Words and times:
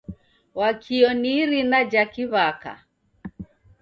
Wakio 0.59 1.09
ni 1.21 1.31
irina 1.41 1.79
jha 1.91 2.03
kiw'aka. 2.13 2.73